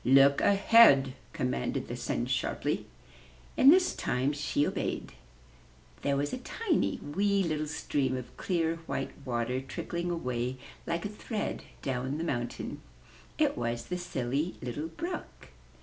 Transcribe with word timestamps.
*'Look 0.03 0.39
ahead/' 0.41 1.11
commanded 1.31 1.87
the 1.87 1.95
Sun 1.95 2.25
sharply. 2.25 2.87
And 3.55 3.71
this 3.71 3.95
time 3.95 4.33
she 4.33 4.65
obeyed. 4.65 5.11
There 6.01 6.17
was 6.17 6.33
a 6.33 6.39
tiny, 6.39 6.97
wee 7.03 7.43
little 7.43 7.67
stream 7.67 8.17
of 8.17 8.35
clear, 8.35 8.77
white 8.87 9.11
water 9.25 9.61
trickling 9.61 10.09
away 10.09 10.57
like 10.87 11.05
a 11.05 11.07
thread 11.07 11.65
down 11.83 12.17
the 12.17 12.23
mountain. 12.23 12.81
It 13.37 13.55
was 13.55 13.85
the 13.85 13.97
Silly 13.99 14.55
Little 14.59 14.87
Brook. 14.87 15.49